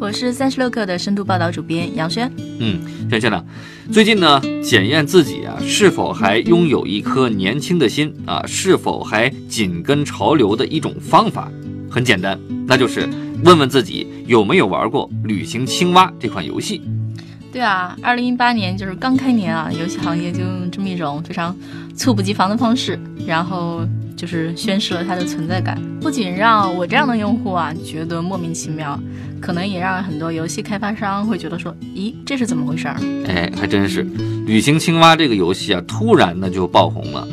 [0.00, 2.30] 我是三十六氪的深度报道主编杨轩。
[2.60, 2.80] 嗯，
[3.10, 3.44] 轩轩呢，
[3.90, 11.50] 最近呢，检验自己啊是否还拥有一颗年轻的心啊，是否还紧跟潮流的一种方法，
[11.90, 13.08] 很简单，那就是
[13.44, 16.80] 问问自己有没有玩过《旅行青蛙》这款游戏。
[17.52, 21.54] 对啊，二零一八年就是刚开年啊，游戏行业就用这么一种非常
[21.96, 23.84] 猝不及防的方式，然后。
[24.18, 29.00] 就是宣示了它的存在感，不仅让我这样的用户啊觉得莫名其妙，
[29.40, 32.96] 可能也让很多游戏开发商会觉得说，咦，这是怎么回事儿？
[33.28, 34.04] 哎，还真是，
[34.44, 37.28] 旅行青蛙这个游戏啊，突然呢就爆红了。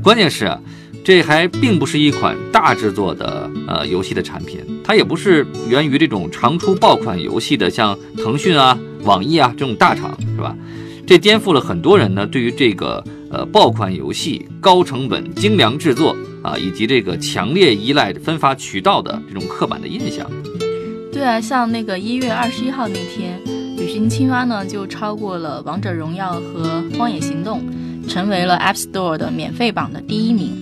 [0.00, 0.60] 关键是啊，
[1.04, 10.54] 这还并不是一款大制作的呃游戏的产品，它也不是源于这种常出爆款游戏的，像腾讯啊、网易啊这种大厂，是吧？
[11.04, 16.16] 这颠覆了很多人呢对于这个呃爆款游戏、高成本、精良制作。
[16.40, 20.24] 啊，以及这个强烈依赖分发渠道的这种刻板的印象。
[21.12, 23.40] 对啊，像那个一月二十一号那天，
[23.76, 27.60] 旅行青蛙呢就超过了王者荣耀和荒野行动，
[28.08, 30.52] 成为了 App Store 的免费榜的第一名。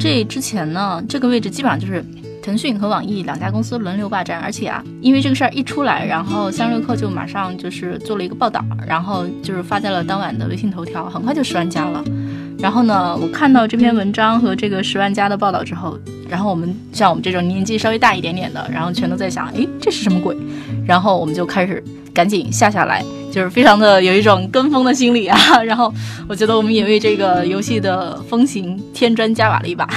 [0.00, 2.02] 这之前呢，这个位置基本上就是
[2.42, 4.40] 腾讯和网易两家公司轮流霸占。
[4.40, 12.02] 而且啊，因为这个事儿一出来，然后三十六氪就马上就是做了一个报道，然后就是发在了当晚的微信头条，很快就十万加了。
[12.58, 20.36] 然后呢，我看到这篇文章和这个十万加的报道之后，然后我们像我们这种年纪稍微大一点点的，然后全都在想，哎，这是什么鬼？
[20.86, 21.82] 然后我们就开始
[22.14, 25.38] 赶紧下下来，就是非常的有一种跟风的心理啊。
[25.62, 25.92] 然后
[26.28, 29.88] 我觉得我们也为这个游戏的风行添砖加瓦了一把。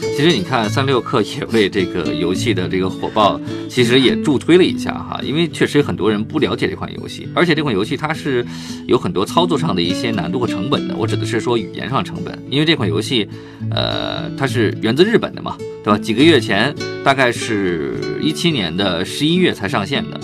[0.00, 5.20] 其实你看，三六氪也为这个游戏的这个火爆，其实也助推了一下哈。
[5.22, 8.44] 因为确实很多人不了解这款游戏，而且这款游戏它是
[8.86, 10.96] 有很多操作上的一些难度和成本的。
[10.96, 13.28] 我指的是说语言上成本，因为这款游戏，
[13.70, 15.98] 呃，它是源自日本的嘛，对吧？
[15.98, 20.20] 几个月前，大概是一七年的十一月才上线的，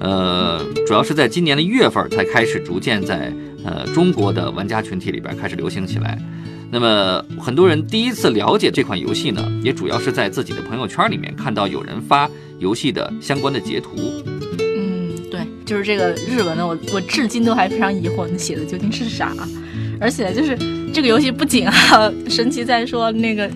[0.00, 3.32] 呃，主要是在今年的一月份才开始逐渐在
[3.64, 6.18] 呃中国的玩家群体里边开始流行起来。
[6.72, 13.90] 那么很多人第一次了解这款游戏呢，也主要是在自己的朋友圈里面看到有人发游戏的相关的截图。
[14.76, 19.34] 嗯，对，就是这个日文呢，我我至今都还非常疑惑，那写的究竟是啥？
[20.00, 20.56] 而且就是
[20.94, 23.46] 这个游戏不仅啊神奇在说那个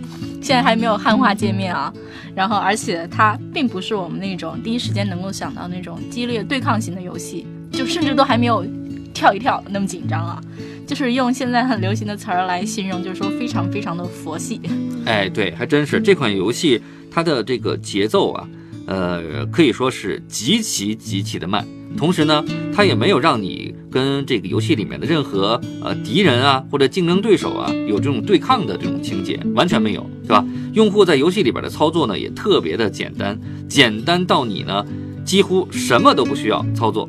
[0.43, 1.93] 现在还没有汉化界面啊，
[2.35, 8.67] 然后而且它并不是我们那种第一时间能够想到那种激烈对抗型的游戏，就甚至都还没有
[9.15, 10.39] 跳一跳那么紧张啊。
[10.87, 14.61] 就是用现在很流行的词儿来形容，就是说非常非常的佛系。
[15.07, 16.79] 哎，对，还真是这款游戏
[17.11, 18.47] 它的这个节奏啊，
[18.87, 21.67] 呃，可以说是极其极其的慢。
[21.97, 22.45] 同时呢，
[22.75, 30.45] 它也没有让你跟这个游戏里面的任何呃敌人啊或者竞争对手啊有这种对抗的这种情节，完全没有，是吧？
[30.75, 33.39] 用户在游戏里边的操作呢也特别的简单，
[33.69, 34.85] 简单到你呢
[35.25, 37.09] 几乎什么都不需要操作。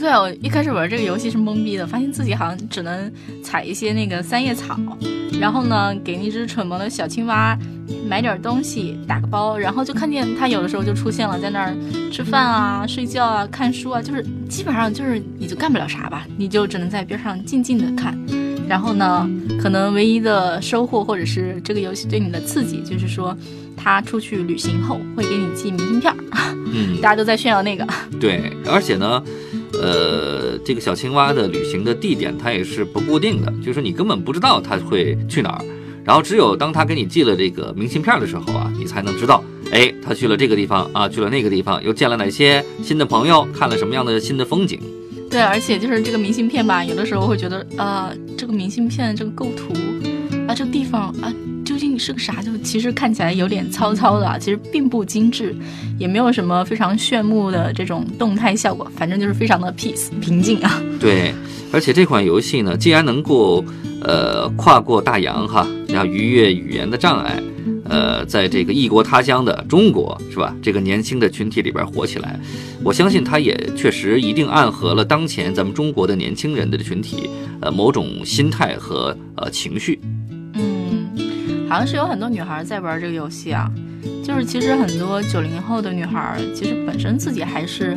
[0.00, 3.12] 对啊，我一开始玩这个游戏是懵逼的，发现自己好像只能
[3.44, 4.78] 采一些那个三叶草，
[5.38, 7.54] 然后呢，给那只蠢萌的小青蛙
[8.08, 11.76] 买点东西，打个包，然后就看见它有的时候就出现了，在那儿
[12.10, 18.18] 吃饭啊、睡觉啊、看书啊，就是基本上就是你就干不了啥吧，你就只能在边上静静的看。
[18.66, 19.28] 然后呢，
[19.60, 23.36] 可能唯一的收获或者是这个游戏对你的刺激，就是说
[23.76, 26.14] 他出去旅行后会给你寄明信片，
[26.72, 27.86] 嗯， 大家都在炫耀那个。
[28.18, 29.22] 对，而且呢。
[29.74, 35.64] 呃，这个小青蛙的旅行的地点它也是不固定的，就是你根本不知道它会去哪儿，
[36.04, 44.80] 然后只有当他给你寄了这个明信片的时候啊，你才能知道，哎，他去了这个地方啊，去了那个地方，又见了哪些新的朋友，看了什么样的新的风景。
[45.30, 49.72] 对，而且就是这个明信片吧，有的时候会觉得，呃，这个明信片这个构图
[50.48, 51.32] 啊，这个地方啊。
[51.80, 52.42] 究竟是个啥？
[52.42, 55.56] 就其实看起来有点糙糙的，其实并不精致，
[55.98, 60.78] 也没有什么非常炫目的这种动态效果，反正就是非常的 peace 平静啊。
[61.00, 61.32] 对，
[61.72, 63.64] 而且这款游戏呢，既然能够
[64.02, 67.42] 呃跨过大洋哈，然后逾越语言的障碍，
[67.88, 70.54] 呃，在这个异国他乡的中国是吧？
[70.60, 72.38] 这个年轻的群体里边火起来，
[72.84, 77.30] 我相信它也确实一定暗合了当前咱们中国的年轻人的群体
[77.62, 79.98] 呃某种心态和呃情绪。
[81.70, 83.70] 好像是有很多女孩在玩这个游戏啊，
[84.24, 87.96] 就是其实很多九零后的女孩，其实本身自己还是，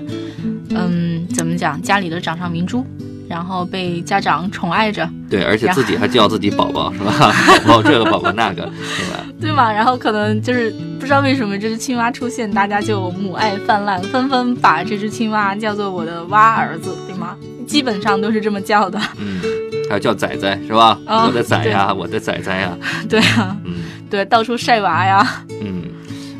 [0.70, 2.86] 嗯，怎么讲，家里的掌上明珠，
[3.28, 7.34] 然后被家长宠爱着，对，而且自己还叫自己宝宝，是吧？
[7.66, 9.26] 宝宝这个，宝宝那个，对吧？
[9.42, 9.74] 对嘛？
[9.74, 10.70] 然后可能就是
[11.00, 17.36] 不知道为什么这只青蛙出现，大家就母爱泛滥，纷纷把这只青蛙叫做我的蛙儿子，对吗？
[17.66, 19.00] 基本上都是这么叫的。
[19.18, 19.40] 嗯，
[19.94, 21.00] 还有叫仔仔是吧？
[21.06, 22.76] 我的仔呀，我的仔仔呀。
[23.08, 23.76] 对啊，嗯，
[24.10, 25.46] 对，到处晒娃呀。
[25.62, 25.84] 嗯，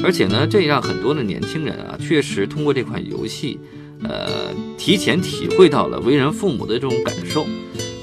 [0.04, 3.60] 而且呢，这让很多的年轻人啊，确实通过这款游戏。
[4.02, 4.28] 呃，
[4.76, 7.46] 提前体会到了为人父母的这种感受，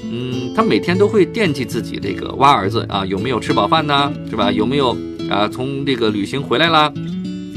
[0.09, 4.09] 嗯，他每天都会惦记自己这个蛙儿子啊，有没有吃饱饭呢？
[4.29, 4.49] 是吧？
[4.49, 4.97] 有没有
[5.29, 5.49] 啊？
[5.49, 6.91] 从这个旅行回来啦？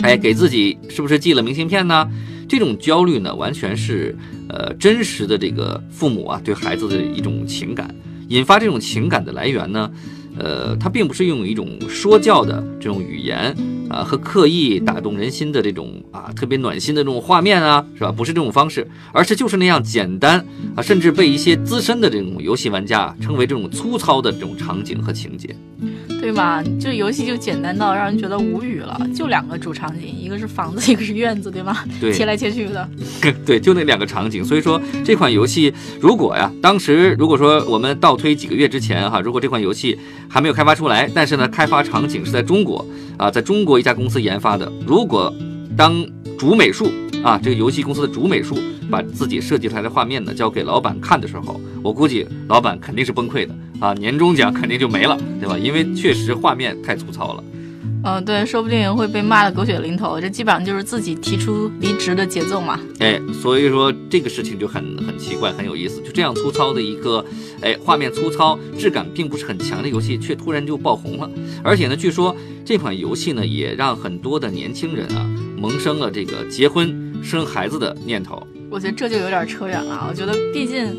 [0.02, 2.10] 哎，给自己是不是寄了明信片呢？
[2.48, 4.14] 这种焦虑呢，完全是
[4.54, 7.92] 呃真实的这个父母啊对孩子的一种情感，
[8.28, 9.90] 引发这种情感的来源呢，
[10.38, 13.54] 呃，它并不是用一种说教的这种语言。
[13.88, 18.12] 啊，和刻意打动人心的这种啊，特别暖心的这种画面啊，是吧？
[18.12, 20.44] 不是这种方式，而是就是那样简单
[20.74, 25.54] 啊，甚至被一些资深的这种游戏玩家称为这种粗糙的这种场景和情节。
[26.20, 26.64] 对吧？
[26.80, 31.84] 这游戏就简单到让人觉得无语了，就两个主场景，一个是房子，一个是院子，对吗？
[32.00, 32.88] 对，切来切去的。
[33.44, 34.42] 对，就那两个场景。
[34.42, 35.70] 所以说这款游戏，
[36.00, 42.86] 如果呀，当时如果说我们倒推几个月之前哈，如果这款游戏还没有开发出来，但是呢，开发场景是在中国
[43.18, 45.32] 啊，在中国一家公司研发的，如果
[45.76, 46.04] 当
[46.38, 46.86] 主美术
[47.22, 48.56] 啊，这个游戏公司的主美术。
[48.90, 55.56] 把自己设计出来的画面呢交给老板看的时候，我估计老板肯定是崩溃的啊，年终奖肯定就没了，对吧？
[55.56, 57.42] 因为确实画面太粗糙了。
[58.04, 60.20] 嗯，对，说不定会被骂的狗血淋头。
[60.20, 62.78] 这基本上就是自己提出离职的节奏嘛。
[63.00, 66.02] 哎，所以说这个事情就很很奇怪，很有意思。
[66.02, 67.24] 就这样粗糙的一个，
[67.62, 71.30] 哎，画面粗糙，质感并不是很强的游戏，却突然就爆红了。
[71.62, 78.46] 而且呢，据说这款游戏呢，也让很多的年轻人啊萌生了这个结婚生孩子的念头。
[78.70, 80.06] 我觉得这就有点扯远了。
[80.10, 80.94] 我觉得，毕竟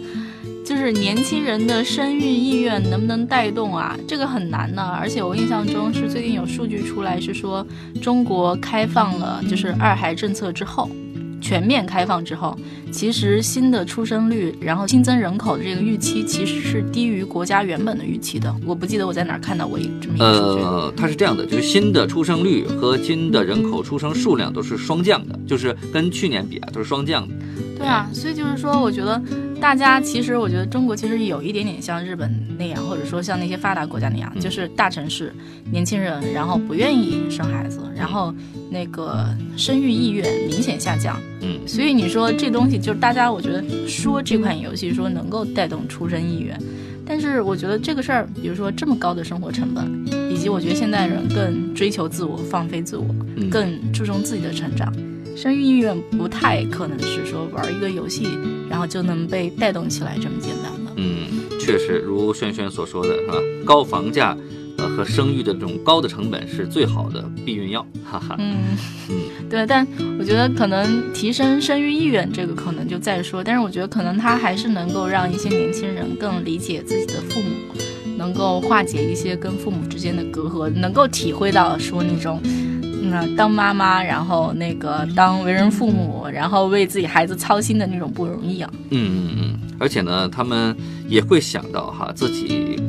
[0.66, 4.82] 就是年轻人的生育意愿能不能带动啊，这个很难呢。
[4.82, 7.66] 而且我印象中是最近有数据出来，是说
[8.02, 10.90] 中国开放了就是二孩政策之后。
[11.42, 12.58] 全面开放之后，
[12.92, 18.52] 其实新的出生率，然后新增人口的这个预期，其实是低于国家原本的预期的。
[18.66, 20.64] 我不记得我在哪儿看到过一这么一个数据。
[20.64, 27.36] 呃，它是这样的，就是新的出生率和新的人口出生数量都是双降的，就是跟去年比啊都是双降的。
[27.78, 29.22] 对啊，所以就是说，我觉得
[29.60, 35.34] 大家其实，我觉得中国其实有一点点像日本那样，或者说像那些发达国家那样，就是大城市
[35.72, 38.34] 年轻人，然后不愿意生孩子，然后
[38.70, 41.20] 那个生育意愿明显下降。
[41.42, 46.60] 嗯，所以你说这东西就是大家，我觉得说这款游戏说能够带动出生意愿，
[47.06, 53.08] 但是我觉得这个事儿，比如说这么高的生活成本，以及我觉得现代人更追求自我、放飞自我，
[53.50, 54.94] 更注重自己的成长。
[55.36, 58.26] 生育意愿不太可能是说玩一个游戏，
[58.70, 60.92] 然后就能被带动起来这么简单的。
[60.98, 63.34] 嗯，确实，如轩轩所说的，是吧？
[63.66, 64.38] 高房价，
[64.78, 67.86] 呃，和生育的这种高的成本是最好的避孕药。
[68.04, 68.36] 哈哈。
[68.40, 68.58] 嗯
[69.10, 69.16] 嗯，
[69.50, 69.86] 对，但
[70.20, 77.50] 我觉得可能提升生育意愿这个可能就再说，但是我觉得可能它还是能够让一些年轻人更理解自己的父母，
[78.18, 82.42] 能够化解一些跟父母之间的隔阂，能够体会到说那种。
[83.10, 88.70] 那当妈妈，然后那个当为人父母，然后为自己孩子操心的那种不容易啊。
[88.90, 90.76] 嗯嗯嗯，而且呢，他们
[91.08, 92.80] 也会想到哈，自己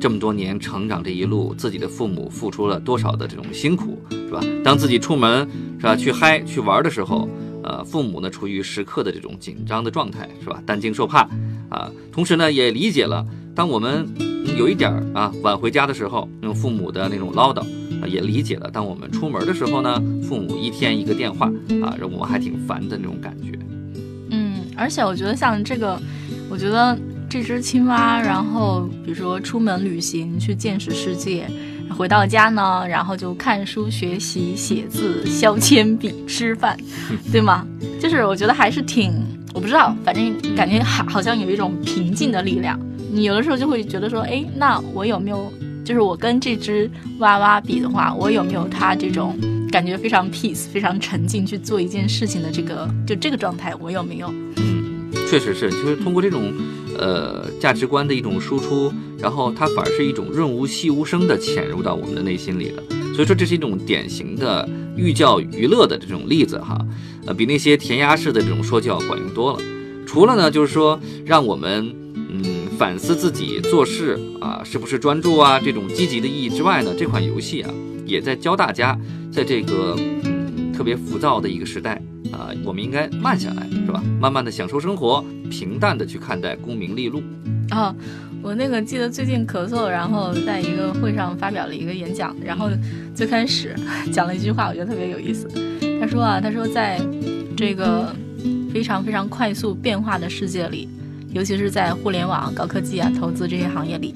[0.00, 4.40] 这么多年成长这一路，自己的父母付出了多少的这种辛苦，是吧？
[4.64, 7.28] 当自己出门是吧去嗨去玩的时候，
[7.62, 10.62] 呃，父母呢处于时刻的这种紧张的状态，是吧？
[10.66, 11.28] 担惊受怕
[11.68, 11.90] 啊。
[12.12, 14.06] 同时呢，也理解了当我们
[14.58, 17.64] 有一点啊晚回家的时候，那种父母的那种唠叨。
[18.02, 18.70] 啊，也理解了。
[18.70, 21.46] 当我们出门的时候呢，父母一天一个电话
[21.82, 23.58] 啊，让我们还挺烦的那种感觉。
[24.30, 26.00] 嗯，而且我觉得像这个，
[26.50, 26.98] 我觉得
[27.28, 31.48] 这只青蛙，然后比如说出门旅行去见识世界，
[31.96, 36.76] 回到家呢，然后就看书学习、写字、削铅笔、吃饭，
[37.32, 37.66] 对吗？
[38.00, 39.12] 就是我觉得还是挺，
[39.54, 42.78] 我不知道，反正感觉好好像有一种平静的力量。
[43.10, 45.50] 你有的时候就会觉得说，哎，那我有没有？
[45.86, 46.90] 就是我跟这只
[47.20, 49.38] 娃娃比的话，我有没有它这种
[49.70, 54.26] 感觉非常 peace、非常沉浸去做一件事情的这个就这个状态，我有没有？
[54.56, 56.52] 嗯，确实是，就是通过这种
[56.98, 62.82] 呃价值观的一种输出，然后它反而是一种润物细无声的潜入到我们的内心里了。
[63.14, 66.84] 所以说这是一种典型的寓教于乐的这种例子哈，
[67.26, 69.60] 呃，比那些填鸭式的这种说教管用多了。
[70.04, 71.94] 除了呢，就是说让我们。
[72.28, 75.58] 嗯反思自己做事啊，是不是专注啊？
[75.58, 77.70] 这种积极的意义之外呢，这款游戏啊，
[78.04, 78.98] 也在教大家，
[79.32, 82.00] 在这个嗯特别浮躁的一个时代
[82.32, 84.02] 啊，我们应该慢下来，是吧？
[84.20, 87.22] 慢慢的享受生活，平淡的去看待功名利禄。
[87.70, 87.94] 哦，
[88.42, 92.68] 我那个记得最近咳嗽，然后在一个会上发表了一个演讲，然后
[93.14, 93.74] 最开始
[94.12, 95.48] 讲了一句话，我觉得特别有意思。
[96.00, 97.00] 他说啊，他说在
[97.56, 98.14] 这个
[98.72, 100.88] 非常非常快速变化的世界里，
[101.36, 104.10] 尤其是在互联网、高科技啊、投资这些行业里，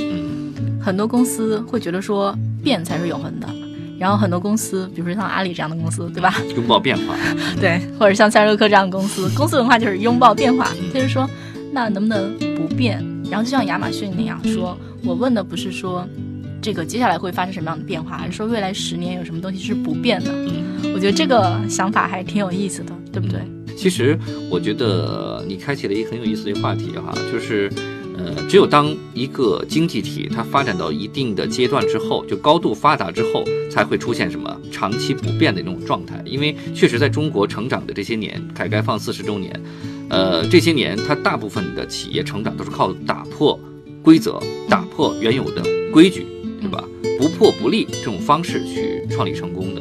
[0.80, 2.34] 很多公司会觉得说
[2.64, 3.46] 变才是永恒的。
[3.98, 6.34] 然后很多公司，比如说像阿里这样的公司，对吧？
[6.56, 7.14] 拥抱变化。
[7.60, 11.28] 对，或者像三十六氪这样的公司，公司文化就是拥抱变化，就是说，
[11.70, 13.04] 那能不能不变？
[13.30, 14.74] 然后就像亚马逊那样说，
[15.04, 16.08] 我问的不是说
[16.62, 20.32] 这个接下来会发生什么样的变化，而是说未来十年有什么东西是不变的。
[20.94, 23.42] 我觉得这个想法还挺有意思的，对不对？
[23.80, 24.18] 其实
[24.50, 27.70] 我觉得你开启了一个很有意思的话题哈，就是。
[28.22, 36.22] 呃，只有当一个经济体它发展到一定的阶段之后，就高度发达之后，才会出现什么长期不变的那种状态。
[36.26, 39.58] 因为确实在中国成长的这些年，改革开放四十周年，
[40.10, 43.58] 呃，这些年它大部分的企业成长都是靠打破
[44.02, 46.26] 规则、打破原有的规矩，
[46.60, 46.84] 对吧？
[47.18, 49.80] 不破不立这种方式去创立成功的。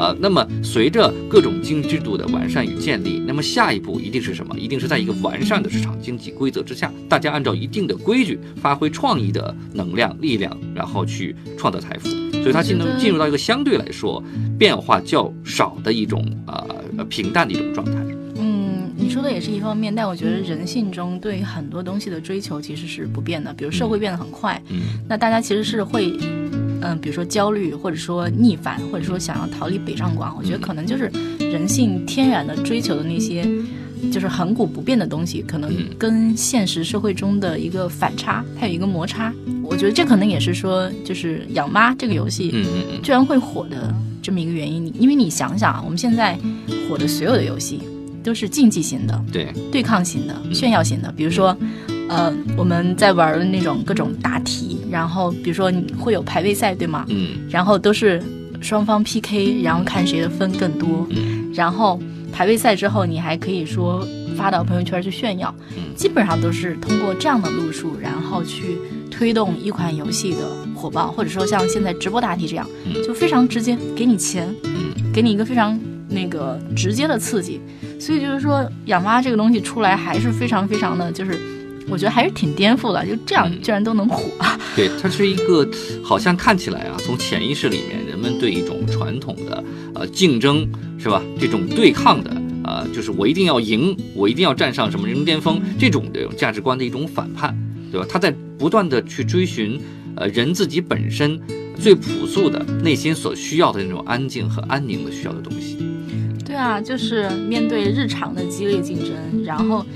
[0.00, 4.58] 啊，那么随着各种经济制度的完善与建立，那么下一步一定是什么？
[4.58, 12.08] 一定是在一个完善的市场经济规则之下，大家按照一定的规矩，发挥创意的能量、力量，然后去创造财富。
[12.40, 14.24] 所以它进入进入到一个相对来说
[14.58, 16.64] 变化较少的一种啊
[17.10, 17.92] 平淡的一种状态。
[18.36, 23.52] 嗯，你说的也是一方面，但我觉得人性中对很多东西的追求其实是不变的。
[23.52, 26.16] 比如社会变得很快，嗯，那大家其实是会。
[26.82, 33.46] 嗯，比如说焦虑，或者说逆反，或者说想要逃离北上广，我觉得可能就是人性天然的追求的那些，
[34.10, 39.32] 就是恒古不变的东西，可能跟现实社会中的一个反差，它有一个摩擦。
[39.62, 42.50] 我觉得这可能也是说，就是养妈这个游戏，
[43.02, 44.92] 居然会火的这么一个原因。
[44.98, 46.38] 因为你想想，我们现在
[46.88, 47.80] 火的所有的游戏
[48.24, 51.56] 都是竞技型的，对，对抗型的，炫耀型的，比如说。
[52.10, 57.06] 呃，我们在玩的那种各种答题，然后比如说你会有排位赛，对吗？
[57.08, 57.48] 嗯。
[57.48, 58.20] 然后都是
[58.60, 61.06] 双方 PK，然后看谁的分更多。
[61.10, 61.52] 嗯。
[61.54, 62.00] 然后
[62.32, 64.04] 排位赛之后，你还可以说
[64.36, 65.54] 发到朋友圈去炫耀。
[65.76, 65.94] 嗯。
[65.94, 68.76] 基本上都是通过这样的路数，然后去
[69.08, 70.38] 推动一款游戏的
[70.74, 72.66] 火爆，或者说像现在直播答题这样，
[73.06, 77.60] 就非常直接，给你钱，嗯给你一个非常那个直接的刺激。
[78.00, 81.38] 所以就是说，养蛙这个东西出来还是非常非常的就是。
[81.88, 84.30] 我觉得还是挺颠覆的，就这样居然都能火。
[84.76, 85.68] 对，它是一个
[86.02, 90.68] 好像看起来啊，从潜意识里面，人们对一种传统的呃竞争
[90.98, 92.30] 是吧，这种对抗的
[92.62, 97.56] 呃，就是我一定要赢，我一定要站上什么人生巅峰这种的价值观的一种反叛，
[97.90, 98.06] 对吧？
[98.08, 99.80] 他在不断的去追寻
[100.16, 101.40] 呃人自己本身
[101.76, 105.78] 最朴素的内心所需要的那种安静和安宁的需要的东西。
[106.50, 109.86] 对啊，就是面对日常的激烈竞争，然后。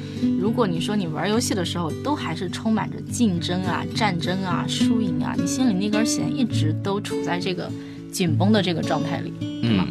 [0.40, 7.70] 如果你说你玩游戏的时候都还是充满着竞争啊、战争啊、输赢啊，你心里那根弦一直都处在这个
[8.10, 9.86] 紧绷的这个状态里，对吧？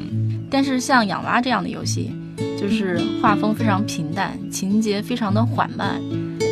[0.50, 2.12] 但是像养蛙这样的游戏，
[2.60, 6.02] 就是画风非常平淡，情节非常的缓慢，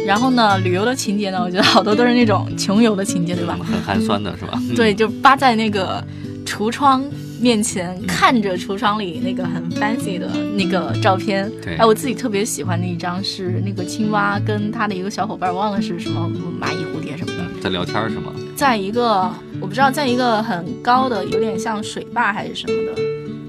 [0.05, 3.57] 然后呢，旅游的情节呢，我觉得好多都是那种穷游的情节，对吧？
[3.63, 4.61] 很寒酸的是吧？
[4.75, 6.03] 对，就扒在那个
[6.45, 7.03] 橱窗。
[7.41, 16.29] 面前看着橱窗里那个很 fancy 的那个照片，哎，我自己特别喜欢的一张是那个青蛙跟他的一个小伙伴，忘了是什么
[16.61, 18.31] 蚂蚁、蝴蝶什么的，在聊天是吗？
[18.55, 19.27] 在一个
[19.59, 23.01] 我不知道，在一个很高的，有点像水坝还是什么的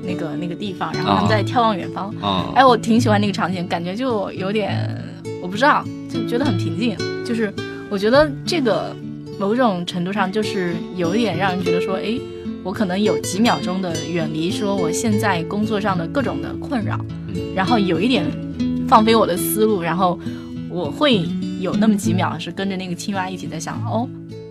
[0.02, 2.14] 那个那个地方，然后他们在眺望远方。
[2.54, 4.88] 哎，我挺喜欢那个场景，感觉就有点
[5.42, 6.96] 我不知道，就觉得很平静。
[7.26, 7.52] 就是
[7.90, 8.96] 我觉得这个
[9.38, 12.18] 某种程度上就是有一点让人觉得说，哎。
[12.64, 17.04] 我可能有几秒钟的远离，说我现在工作上的各种的困扰，
[17.54, 18.24] 然后有一点
[18.86, 20.18] 放飞我的思路，然后
[20.68, 21.22] 我会
[21.60, 24.08] 有那么几秒是跟着那个青蛙一起在想，哦，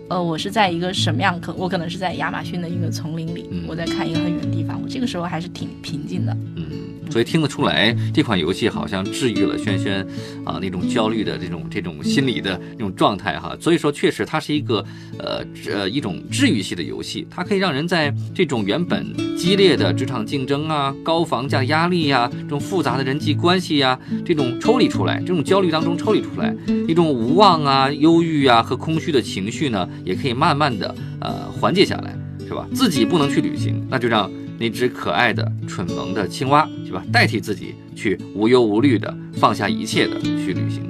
[0.08, 1.40] 呃，我是在一个什么样？
[1.40, 6.36] 可我可能是在亚马逊的一个丛林里，我在看一个很远的方，我这个时候还是挺平静的。
[6.56, 6.66] 嗯。
[7.10, 10.00] 所以听得出来，这款游戏好像治愈了轩轩
[10.46, 13.54] 啊那种焦虑的这种这种心理的那种状态哈。
[13.60, 14.82] 所以说，确实它是一个
[15.18, 26.56] 呃呃一种治愈系的游戏，它可以让人在这种原本激烈的职场竞争啊、高房价压力呀、这种复杂的人际关系呀，这种抽离出来，这种焦虑当中抽离出来，
[26.88, 32.16] 一种无望啊、忧郁啊和空虚的情绪呢，也可以慢慢的呃缓解下来，
[32.48, 32.66] 是吧？
[32.72, 34.30] 自己不能去旅行，那就让。
[34.58, 37.02] 那只可爱的、蠢萌的青蛙，是吧？
[37.12, 40.82] 代替自己去无忧无虑的放下一切的去旅行。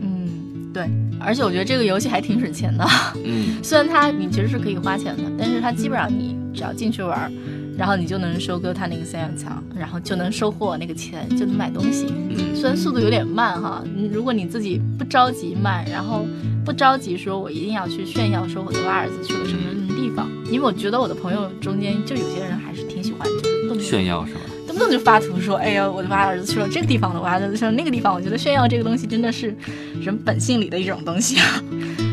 [0.00, 0.88] 嗯，对。
[1.24, 2.84] 而且我觉得这个游戏还挺省钱的。
[3.24, 7.32] 嗯， 虽然它你其实是可以花钱的，但是它基本上你只要进去玩，
[7.76, 12.06] 然后你就能收割他那个三叶草，然后就能收获那个钱，就能买东西。
[12.30, 16.24] 嗯虽然速度有点慢哈，如果你自己不着急卖，然后
[16.64, 24.40] 不着急说我一定要去炫耀说我的蛙儿子去了什么什么地方，因为我觉得我的朋友中间就有些人还是挺喜欢就是动不动炫耀是吧？
[24.64, 28.14] 动不动就发图说，哎呀，我的蛙儿子去了这个地方，我的蛙儿子去了那个地方。
[28.14, 29.52] 我觉得炫耀这个东西真的是
[30.00, 31.60] 人本性里的一种东西啊。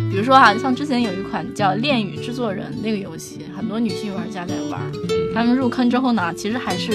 [0.09, 4.79] 比如说哈、像之前有一款叫《恋与制作人》那个游戏，很多女性玩家在玩，
[5.35, 6.93] 他们入坑之后呢，其实还是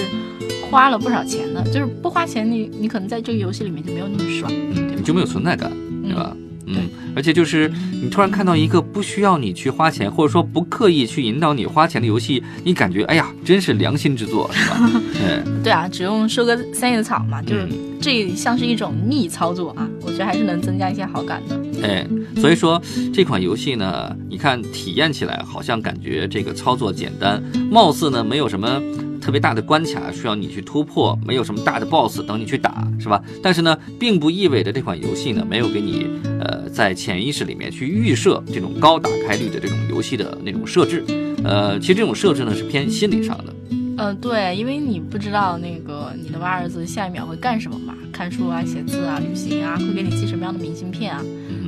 [0.71, 1.63] 花了不少钱的。
[1.65, 4.51] 就是不花钱你，你可能在这个游戏里面就没有那么爽？
[4.97, 5.71] 你就没有存在感，
[6.03, 6.35] 对吧？
[6.65, 14.91] 对嗯，而且就是你突然看到一个不需要你去花钱，或者说不刻意去引导你花钱的游戏，你感觉哎呀，真是良心之作，是吧？
[15.13, 21.55] 对，对啊，只用收割三叶草嘛，就是嗯这像是一种逆操作啊，我觉得还是能增加一些好感的。
[21.85, 22.07] 哎，
[22.41, 22.81] 所以说
[23.13, 28.81] 这款游戏呢，你看体验起来好像感觉这个操作简单，貌似呢没有什么
[29.21, 33.21] 特别大的关卡需要你去突破，没有什么大的 BOSS 等你去打，是吧？
[33.43, 36.07] 但是呢，并不意味着这款游戏呢没有给你
[36.39, 41.03] 呃在潜意识里面去预设这种高打开率的这种游戏的那种设置。
[41.43, 43.53] 呃，其实这种设置呢是偏心理上的。
[43.97, 51.23] 嗯、对，因为你不知道那个你的蛙儿子下一秒会干什么嘛，看书啊、写字啊、旅行啊，会给你寄什么样的明信片啊，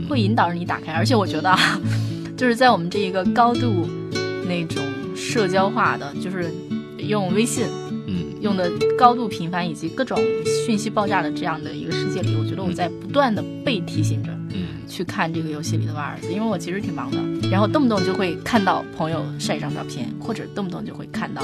[0.07, 0.91] 会引导着你打开。
[0.93, 1.79] 而且我觉得啊，
[2.37, 3.87] 就是在我们这一个高度
[4.47, 4.83] 那种
[5.15, 6.51] 社交化的，就是
[6.97, 7.65] 用微信
[8.07, 10.17] 嗯用的高度频繁以及各种
[10.65, 14.31] 讯息爆炸的这样的一个世界里，我觉得我在不断的被提醒着。
[14.31, 17.17] 嗯去看这个游戏里的蛙儿子，因为我其实挺忙的，
[17.49, 21.43] 然后动不动就会看到朋友晒一张照片，或者动不动就会看到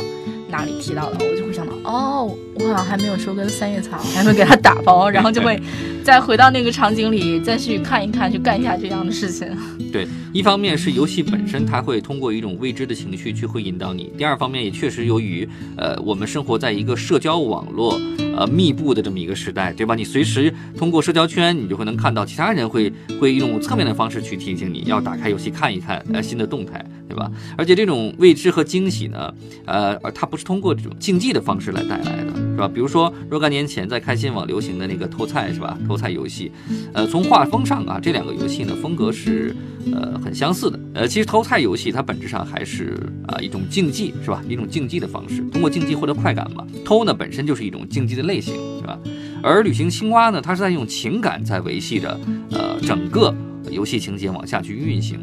[0.53, 5.59] 哪里提到了，我就会想到，哦，我好像还没有收根三叶草，还没给它打包，然后就会
[6.05, 9.47] 再回到那个场景里，再去看一看，去干一下这样的事情。
[9.91, 17.99] 对，一方面是游戏本身它会通过一种未知的情绪去会引导你，第二方面也确实由于呃我们生活在一个社交网络
[18.37, 19.95] 呃密布的这么一个时代，对吧？
[19.95, 27.31] 你随时通过社交圈，你就会能看到其他人会会用侧面的方式去提醒你要打开游戏看一看呃新的动态，对吧？
[27.55, 29.31] 而且这种未知和惊喜呢，
[29.65, 32.67] 呃，而它不是通过这种竞技的方式来带来的，是吧？
[32.67, 35.77] 比如说若干年前在开心网流行的那个偷菜，是吧？
[35.87, 36.51] 偷菜游戏，
[36.91, 39.55] 呃，从画风上啊，这两个游戏呢风格是
[39.91, 40.79] 呃很相似的。
[40.95, 42.97] 呃，其实偷菜游戏它本质上还是
[43.27, 44.41] 啊、一种竞技，是吧？
[44.49, 46.65] 一种竞技的方式，通过竞技获得快感嘛。
[46.83, 48.97] 偷呢本身就是一种竞技的类型，是吧？
[49.43, 53.35] 而旅行青蛙呢，它是在用情感在维系着呃整个
[53.69, 55.19] 游戏情节往下去运行。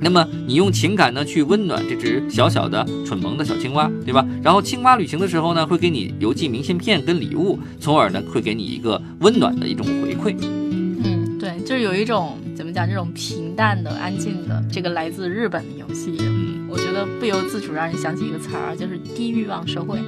[0.00, 4.26] 那么你用情感呢去温暖这只小小的蠢萌的小青蛙，对吧？
[4.42, 10.36] 然后青蛙旅行的时候呢，会给你邮寄明信片跟礼物，从而呢会给你一个温暖的一种回馈。
[10.40, 19.98] 嗯，对，就是有一种怎么讲，这种平淡的、安静的，这个来自日本的游戏，嗯我觉得不由自主让人想起一个词儿，就是低欲望社会。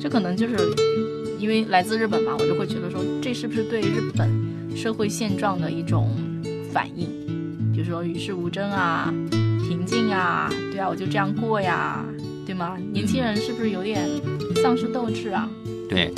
[0.00, 0.56] 这可能就是
[1.38, 4.30] 因为来自日本嘛，我就会觉得说，这是不是对日本
[4.76, 6.08] 社会现状的一种
[6.72, 7.08] 反应？
[7.78, 12.04] 比如说与世无争啊，平静啊，对啊，我就这样过呀，
[12.44, 12.76] 对吗？
[12.92, 14.04] 年轻人是不是有点
[14.56, 15.48] 丧失斗志啊？
[15.88, 16.12] 对，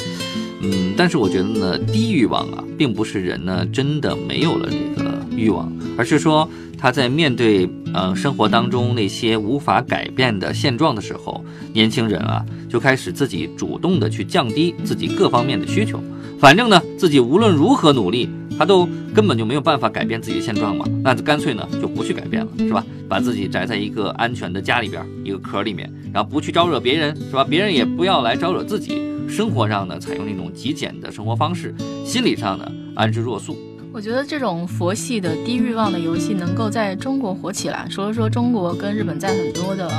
[0.63, 16.03] 嗯，但是我觉得呢，低欲望啊，并不是人呢真的没有了这个欲望，而是说他在面对呃生活当中那些无法改变的现状的时候，年轻人啊就开始自己主动的去降低自己各方面的需求。
[16.39, 22.85] 反正呢，自己无论如何努力，他都根本就没有办法改变自己的现状嘛，那就干脆呢就不去改变了，是吧？
[23.09, 27.45] 把自己宅在一个安全的家里边，一个壳里面，然后不去招惹别人，是吧？
[27.45, 29.03] 别人也不要来招惹自己。
[29.29, 31.71] 生活上呢，采用那种极简的生活方式；
[32.05, 33.57] 心理上呢，安之若素。
[33.93, 39.91] 我觉得这种佛系的低欲望的游戏能够在中国火起来，除了说中国跟日本在很多的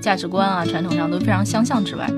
[0.00, 2.08] 价值观啊、传统上都非常相像之外，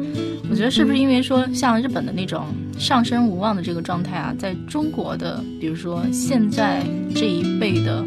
[0.50, 2.44] 我觉得是不是因为说像日本的那种
[2.78, 8.04] 上升无望的这个状态啊，在中国的比如说现在这一辈的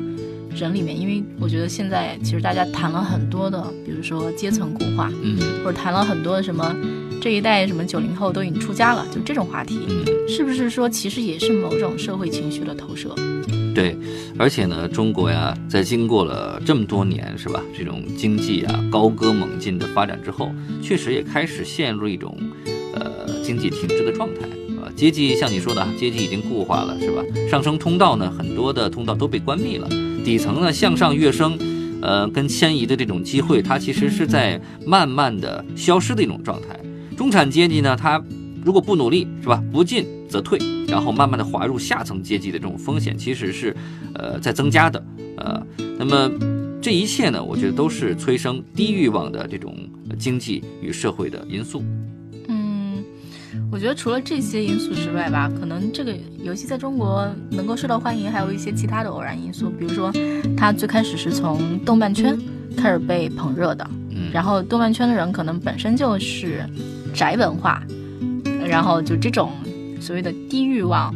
[0.52, 5.38] 人里面，因为我觉得现在其实大家谈了很多的，比如说阶层固化，嗯。
[5.64, 6.76] 或者谈了很多的什么
[7.21, 13.13] 这一代什么九零后都已经出家了，就这种话题，嗯，是不是说其实也是某种社会情绪的投射？
[13.73, 13.97] 对。
[14.38, 17.63] 而且呢，中国呀，在经过了这么多年，是吧？
[17.78, 20.51] 这种经济啊高歌猛进的发展之后，
[20.82, 22.38] 确实也开始陷入一种
[22.93, 24.41] 呃经济停滞的状态。
[24.82, 27.23] 啊，阶级像你说的啊，阶级已经固化了，是吧？
[27.49, 29.88] 上升通道呢，很多的通道都被关闭了，
[30.25, 31.58] 底层呢向上跃升，
[32.01, 36.78] 呃，跟迁移的这种机会，它其实是在慢慢的消失的一种状态。
[37.15, 38.21] 中产阶级呢，他
[38.63, 39.63] 如果不努力，是吧？
[39.71, 43.75] 不进则退，然后慢慢的滑入下层阶级的这种风险，其实是
[44.13, 45.04] 呃在增加的。
[45.38, 45.65] 呃，
[45.97, 46.32] 那么
[46.82, 49.75] 这一切呢，我觉得都是催生低欲望的这种
[50.17, 51.84] 经济与社会的因素。
[53.71, 60.12] 我觉得除了这些因素之外吧，可能这个游戏在中国能够受到欢迎，还有一些其他的偶然因素，比如说
[60.56, 62.38] 它最开始是从动漫圈
[62.78, 66.63] 开始被捧热的，嗯，然后动漫圈的人可能本身就是
[67.15, 67.82] 宅文化，
[68.67, 69.51] 然后就这种
[69.99, 71.15] 所谓的低欲望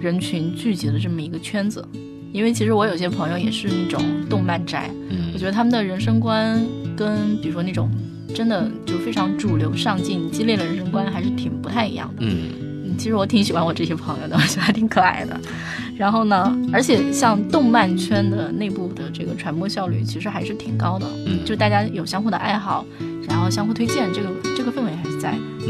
[0.00, 1.84] 人群聚集的这么一个圈子。
[2.32, 6.64] 因为其实我有些朋友也是那种动漫宅，嗯我觉得他们的人生观
[6.96, 7.90] 跟比如说那种
[8.32, 12.18] 真的就非常主流、上进、激烈的人生观还是挺不太一样的。
[12.20, 12.50] 嗯
[12.86, 15.40] 嗯，其实我挺喜欢我这些朋友的，我觉得还挺可爱的。
[15.98, 21.06] 然后呢，而且像动漫圈的内部的这个传播效率，其实还是挺高的。
[21.26, 22.86] 嗯就大家有相互的爱好，
[23.28, 24.89] 然后相互推荐，这个这个氛围。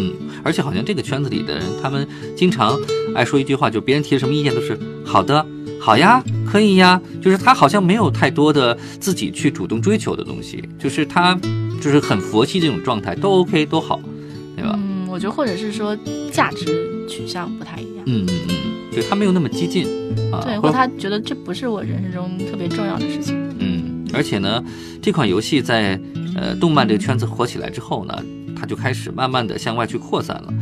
[0.01, 2.79] 嗯，而且好像这个圈子里的人，他们经常
[3.15, 5.45] 爱说一句话，就别人提什么意见都是好的，
[5.81, 11.39] 好呀，可以呀，就是他好像没有太多的自己去主动追求的东西，就是他
[11.81, 14.01] 就是很佛系这种状态，都 OK 都好，
[14.57, 14.79] 对吧？
[14.79, 15.97] 嗯，我觉得或者是说
[16.33, 18.05] 价值取向不太一样。
[18.07, 18.55] 嗯嗯嗯，
[18.93, 19.87] 对他没有那么激进
[20.33, 23.37] 啊，对，或他觉得这不是我人生中特别重要的事情。
[23.59, 24.63] 嗯，而且呢，
[25.03, 26.01] 这款游戏在
[26.37, 28.23] 呃动漫这个圈子火起来之后呢，
[28.61, 30.55] 它就开始慢慢的向外去扩散了。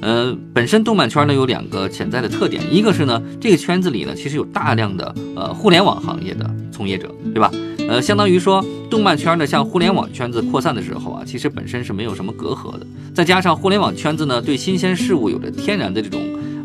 [0.00, 7.50] 呃，本身动漫圈呢有两个潜在的特点，一个是呢，这个圈子里呢其实有大量的呃互联网行业的从业者，对吧？
[7.88, 12.86] 呃，相当于说动漫圈呢向互联网圈子扩散的时候啊，其实本身是没有什么隔阂的。
[13.14, 16.20] 再加上互联网圈子呢对新鲜事物有着天然的这种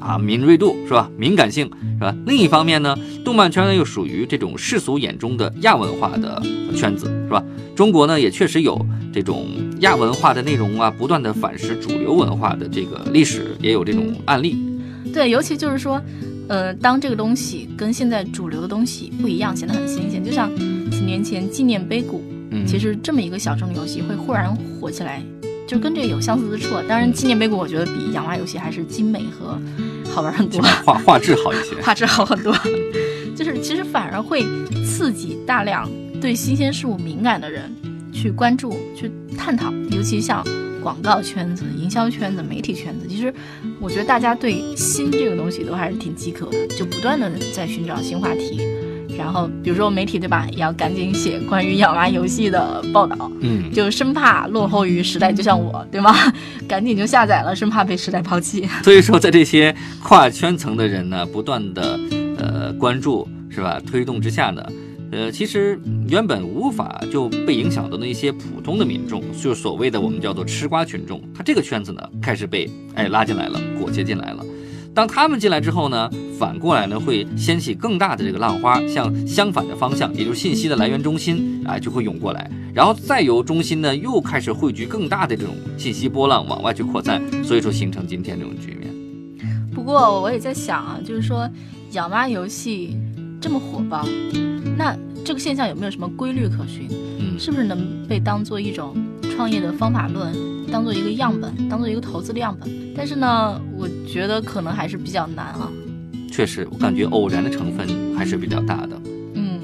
[0.09, 1.07] 啊敏锐度，是吧？
[1.15, 1.69] 敏感性，
[1.99, 2.15] 是吧？
[2.25, 6.41] 另一方面呢，动漫圈呢又属于这种世俗眼中的亚文化的
[6.75, 7.43] 圈子，是吧？
[7.75, 9.45] 中国呢也确实有这种
[9.81, 14.57] 亚文化的内容啊，不断的反噬主流文化的这个历史，也有这种案例。
[15.13, 16.01] 对，尤其就是说，
[16.47, 20.23] 呃，当这个东西跟现在主流的东西不一样，显得很新鲜。
[20.23, 20.49] 就像
[20.89, 25.23] 几年前纪念碑谷，嗯，其实这么一个小众游戏会忽然火起来，
[25.67, 26.75] 就跟这个有相似之处。
[26.87, 29.59] 当然，纪念碑谷我觉得比养蛙游戏还是精美和
[30.09, 31.75] 好玩很多，画画质好一些。
[31.81, 32.53] 画质好很多。
[33.35, 34.43] 就是其实反而会
[34.85, 37.73] 刺激大量对新鲜事物敏感的人
[38.11, 40.45] 去关注、去探讨，尤其像
[40.83, 43.33] 广告圈子、营销圈子、媒体圈子，其实
[43.79, 48.61] 我觉得大家对新这个东西都还是挺饥渴的，就不断的在寻找新话题。
[49.19, 56.15] 然后，比如说媒体对吧，也要赶紧写关于养娃游戏的报道，嗯，就生怕落后于时代，就像我对吗？
[56.69, 58.65] 赶紧就下载了，生怕被时代抛弃。
[58.81, 61.99] 所以说，在这些跨圈层的人呢，不断的
[62.37, 64.65] 呃关注是吧，推动之下呢，
[65.11, 65.77] 呃，其实
[66.07, 74.45] 原本无法就被影响到的一些普通的民众，就是所谓的我们叫做吃瓜群众，他这个圈子呢开始被哎拉进来了，裹挟进来了。
[74.93, 88.89] 当他们进来之后呢，反过来呢会掀起更大的这个浪花，向相反的方向，也就是信息的来源中心啊就会涌过来，然后再由中心呢又开始汇聚更大的这种信息波浪往外去扩散，所以说形成今天这种局面。
[89.75, 91.49] 不过我也在想啊，就是说
[91.91, 92.97] 养蛙游戏
[93.41, 94.07] 这么火爆，
[94.77, 96.87] 那这个现象有没有什么规律可循？
[97.19, 98.95] 嗯，是不是能被当做一种
[99.35, 100.33] 创业的方法论，
[100.71, 102.69] 当做一个样本，当做一个投资的样本？
[102.95, 105.69] 但是呢，我觉得可能还是比较难啊。
[106.39, 107.85] 确实，我感觉偶然的成分
[108.17, 108.97] 还是比较大的。
[109.33, 109.59] 嗯，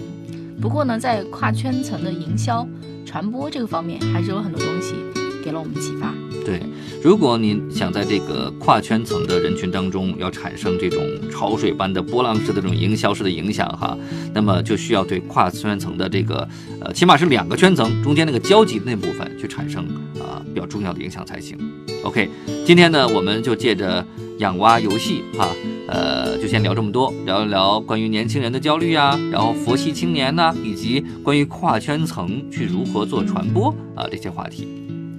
[0.62, 2.68] 不过呢，在跨圈层的营销、
[3.06, 4.94] 传播这个方面，还是有很多东西
[5.42, 6.14] 给了我们启发。
[6.46, 6.62] 对，
[7.02, 13.98] 如果你想在这个跨圈层的人群当中要产生这种潮水般的波浪式的这种营销式的影响哈，
[14.34, 16.46] 那么就需要对跨圈层的这个
[16.82, 19.86] 呃，起码是两个圈层中间那个交集的那部分去产生
[20.20, 21.58] 啊、比较重要的影响才行。
[22.04, 22.30] OK，
[22.66, 24.06] 今天呢，我们就借着
[24.40, 25.50] 养蛙游戏哈、
[25.88, 34.67] 呃，就先聊这么多，聊一聊关于年轻人的焦虑啊，然后佛系青年呐、以及关于跨圈层去如何做传播啊这些话题。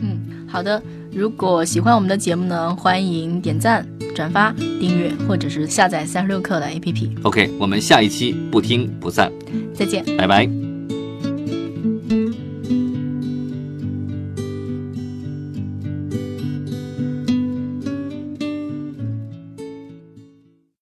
[0.00, 0.82] 嗯，好的。
[1.12, 7.08] 如果喜欢我们的节目呢，欢迎点赞、转发、订阅，或者是下载三十六课的 APP。
[7.22, 9.32] OK，我们下一期不听不散，
[9.72, 10.04] 再见。
[10.18, 10.65] 拜拜。